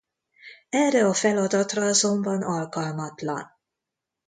Erre 0.69 1.05
a 1.07 1.13
feladatra 1.13 1.85
azonban 1.85 2.41
alkalmatlan. 2.41 3.57